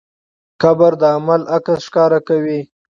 [0.61, 2.59] قبر د عمل عکس ښکاره کوي.